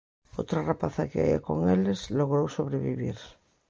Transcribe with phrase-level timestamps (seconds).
[0.39, 3.17] Outra rapaza que ía con eles, logrou sobrevivir.